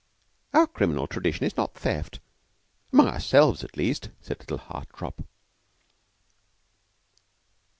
[0.55, 2.19] "Our criminal tradition is not theft
[2.91, 5.23] among ourselves, at least," said little Hartopp.